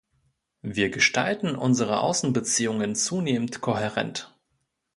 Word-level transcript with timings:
Wir 0.63 0.89
gestalten 0.89 1.53
unsere 1.55 1.99
Außenbeziehungen 1.99 2.95
zunehmend 2.95 3.61
kohärent. 3.61 4.35